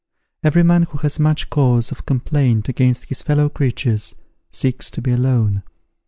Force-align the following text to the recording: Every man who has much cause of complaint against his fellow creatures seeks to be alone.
Every 0.43 0.63
man 0.63 0.81
who 0.89 0.97
has 0.97 1.19
much 1.19 1.51
cause 1.51 1.91
of 1.91 2.07
complaint 2.07 2.67
against 2.67 3.05
his 3.05 3.21
fellow 3.21 3.49
creatures 3.49 4.15
seeks 4.51 4.89
to 4.89 4.99
be 4.99 5.11
alone. 5.11 5.61